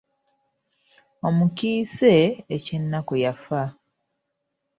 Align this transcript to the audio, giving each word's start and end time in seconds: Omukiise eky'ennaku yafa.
Omukiise 1.27 2.13
eky'ennaku 2.55 3.13
yafa. 3.23 3.61